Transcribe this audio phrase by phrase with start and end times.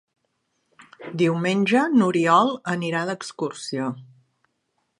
[1.23, 3.91] Diumenge n'Oriol anirà d'excursió.